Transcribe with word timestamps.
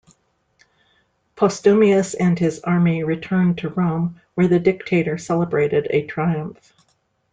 Postumius 1.35 2.15
and 2.15 2.39
his 2.39 2.61
army 2.61 3.03
returned 3.03 3.59
to 3.59 3.69
Rome, 3.69 4.19
where 4.33 4.47
the 4.47 4.57
dictator 4.59 5.19
celebrated 5.19 5.85
a 5.91 6.07
triumph. 6.07 6.73